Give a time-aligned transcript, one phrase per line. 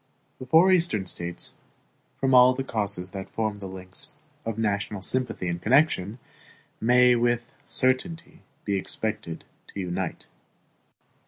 [0.39, 1.53] The four Eastern States,
[2.17, 4.15] from all the causes that form the links
[4.47, 6.17] of national sympathy and connection,
[6.79, 10.25] may with certainty be expected to unite.